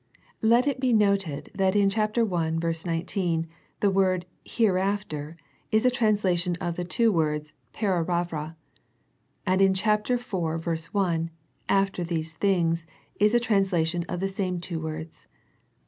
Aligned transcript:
Let 0.41 0.65
it 0.67 0.79
be 0.79 0.93
noted 0.93 1.51
that 1.53 1.75
in 1.75 1.87
chapter 1.87 2.33
i, 2.33 2.49
verse 2.55 2.87
19, 2.87 3.45
the 3.81 3.91
word 3.91 4.25
"hereafter" 4.43 5.37
is 5.71 5.85
a 5.85 5.91
translation 5.91 6.55
of 6.59 6.75
the 6.75 6.83
two 6.83 7.11
words 7.11 7.53
/Aera 7.75 8.03
ravra, 8.03 8.55
and 9.45 9.61
in 9.61 9.75
chapter 9.75 10.15
iv, 10.15 10.25
verse 10.63 10.89
i," 10.95 11.29
after 11.69 12.03
these 12.03 12.33
things" 12.33 12.87
is 13.19 13.35
a 13.35 13.39
translation 13.39 14.03
of 14.09 14.21
the 14.21 14.27
same 14.27 14.59
two 14.59 14.79
words. 14.79 15.27